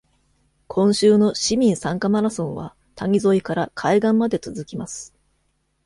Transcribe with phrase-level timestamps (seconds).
[0.67, 5.13] 今週の市民参加マラソンは谷沿いから海岸まで続きます。